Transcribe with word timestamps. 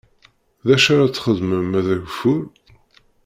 D 0.67 0.69
acu 0.75 0.89
ara 0.93 1.13
txedmem 1.15 1.63
ma 1.69 1.79
d 1.85 1.87
ageffur? 1.93 2.43